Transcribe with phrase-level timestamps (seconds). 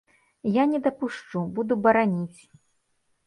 [0.53, 2.41] Я не дапушчу, буду бараніць.